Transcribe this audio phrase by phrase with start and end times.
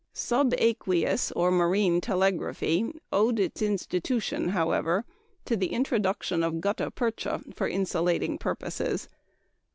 [0.15, 5.05] Subaqueous, or marine, telegraphy owed its institution, however,
[5.45, 9.07] to the introduction of gutta percha, for insulating purposes.